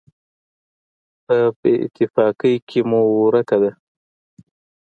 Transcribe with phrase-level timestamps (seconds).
[1.25, 3.71] په بېاتفاقۍ کې مو ورکه ده.